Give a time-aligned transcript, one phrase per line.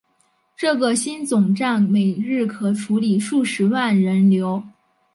[0.57, 4.63] 这个新总站每日可处理数十万人流。